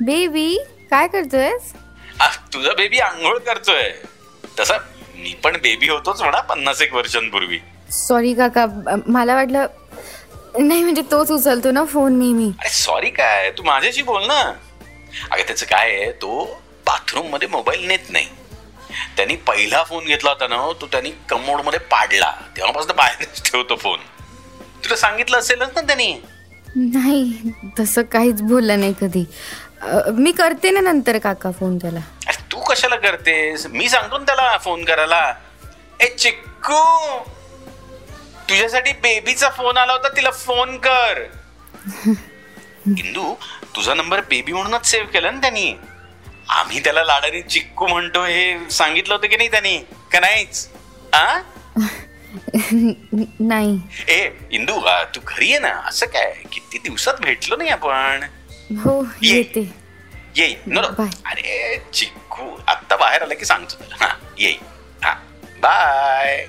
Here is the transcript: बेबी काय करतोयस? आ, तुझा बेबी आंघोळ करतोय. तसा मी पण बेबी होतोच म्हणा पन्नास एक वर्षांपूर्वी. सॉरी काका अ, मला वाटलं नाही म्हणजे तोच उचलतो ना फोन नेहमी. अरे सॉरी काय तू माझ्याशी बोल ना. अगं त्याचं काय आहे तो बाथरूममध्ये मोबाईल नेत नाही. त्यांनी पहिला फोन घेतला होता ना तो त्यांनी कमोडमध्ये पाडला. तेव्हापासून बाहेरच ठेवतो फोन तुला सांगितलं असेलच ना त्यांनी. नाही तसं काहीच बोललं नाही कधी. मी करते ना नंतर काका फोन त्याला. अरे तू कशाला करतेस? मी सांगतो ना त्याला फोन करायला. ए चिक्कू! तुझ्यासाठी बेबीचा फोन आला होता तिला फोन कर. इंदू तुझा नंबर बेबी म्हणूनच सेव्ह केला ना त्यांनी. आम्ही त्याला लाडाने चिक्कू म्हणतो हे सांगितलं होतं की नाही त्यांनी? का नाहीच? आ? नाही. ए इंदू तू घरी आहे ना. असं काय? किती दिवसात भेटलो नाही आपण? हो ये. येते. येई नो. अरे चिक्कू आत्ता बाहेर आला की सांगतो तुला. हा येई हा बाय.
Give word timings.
बेबी 0.00 0.56
काय 0.90 1.06
करतोयस? 1.08 1.72
आ, 2.20 2.26
तुझा 2.52 2.72
बेबी 2.72 2.98
आंघोळ 2.98 3.38
करतोय. 3.38 3.90
तसा 4.58 4.76
मी 5.14 5.34
पण 5.44 5.56
बेबी 5.62 5.88
होतोच 5.88 6.20
म्हणा 6.22 6.40
पन्नास 6.40 6.80
एक 6.82 6.94
वर्षांपूर्वी. 6.94 7.58
सॉरी 7.90 8.32
काका 8.34 8.62
अ, 8.86 8.94
मला 9.06 9.34
वाटलं 9.34 9.66
नाही 10.58 10.82
म्हणजे 10.82 11.02
तोच 11.10 11.30
उचलतो 11.30 11.70
ना 11.70 11.84
फोन 11.84 12.18
नेहमी. 12.18 12.48
अरे 12.60 12.68
सॉरी 12.68 13.10
काय 13.10 13.50
तू 13.50 13.62
माझ्याशी 13.62 14.02
बोल 14.02 14.26
ना. 14.26 14.40
अगं 15.30 15.42
त्याचं 15.46 15.66
काय 15.66 15.90
आहे 15.90 16.10
तो 16.12 16.44
बाथरूममध्ये 16.86 17.48
मोबाईल 17.48 17.86
नेत 17.86 18.10
नाही. 18.10 18.26
त्यांनी 19.16 19.36
पहिला 19.36 19.82
फोन 19.82 20.04
घेतला 20.04 20.30
होता 20.30 20.46
ना 20.48 20.56
तो 20.80 20.86
त्यांनी 20.86 21.10
कमोडमध्ये 21.28 21.78
पाडला. 21.90 22.30
तेव्हापासून 22.56 22.96
बाहेरच 22.96 23.42
ठेवतो 23.50 23.76
फोन 23.76 23.98
तुला 24.84 24.96
सांगितलं 24.96 25.38
असेलच 25.38 25.70
ना 25.74 25.80
त्यांनी. 25.80 26.12
नाही 26.76 27.50
तसं 27.78 28.02
काहीच 28.02 28.42
बोललं 28.42 28.80
नाही 28.80 28.94
कधी. 29.00 29.24
मी 30.12 30.32
करते 30.32 30.70
ना 30.70 30.80
नंतर 30.80 31.18
काका 31.18 31.50
फोन 31.50 31.78
त्याला. 31.78 32.00
अरे 32.26 32.42
तू 32.52 32.60
कशाला 32.60 32.96
करतेस? 32.96 33.66
मी 33.66 33.88
सांगतो 33.88 34.18
ना 34.18 34.24
त्याला 34.24 34.58
फोन 34.58 34.84
करायला. 34.84 35.34
ए 36.00 36.06
चिक्कू! 36.06 37.18
तुझ्यासाठी 38.48 38.92
बेबीचा 38.92 39.48
फोन 39.48 39.76
आला 39.76 39.92
होता 39.92 40.08
तिला 40.08 40.30
फोन 40.30 40.78
कर. 40.78 41.24
इंदू 42.86 43.34
तुझा 43.76 43.94
नंबर 43.94 44.20
बेबी 44.20 44.52
म्हणूनच 44.52 44.86
सेव्ह 44.86 45.08
केला 45.08 45.30
ना 45.30 45.40
त्यांनी. 45.40 45.74
आम्ही 46.48 46.80
त्याला 46.84 47.04
लाडाने 47.04 47.42
चिक्कू 47.42 47.86
म्हणतो 47.86 48.24
हे 48.24 48.70
सांगितलं 48.70 49.14
होतं 49.14 49.26
की 49.26 49.36
नाही 49.36 49.50
त्यांनी? 49.50 49.78
का 50.12 50.20
नाहीच? 50.20 50.68
आ? 51.12 51.38
नाही. 53.40 53.80
ए 54.08 54.30
इंदू 54.50 54.80
तू 55.14 55.20
घरी 55.26 55.50
आहे 55.50 55.58
ना. 55.58 55.72
असं 55.86 56.06
काय? 56.06 56.32
किती 56.52 56.78
दिवसात 56.78 57.14
भेटलो 57.20 57.56
नाही 57.56 57.70
आपण? 57.70 58.20
हो 58.70 59.02
ये. 59.22 59.36
येते. 59.36 59.72
येई 60.36 60.54
नो. 60.66 60.80
अरे 60.80 61.78
चिक्कू 61.94 62.56
आत्ता 62.68 62.96
बाहेर 62.96 63.22
आला 63.22 63.34
की 63.34 63.44
सांगतो 63.44 63.74
तुला. 63.74 64.04
हा 64.04 64.12
येई 64.38 64.56
हा 65.04 65.12
बाय. 65.62 66.46